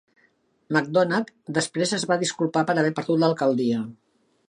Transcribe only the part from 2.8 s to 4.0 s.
haver perdut l'alcaldia.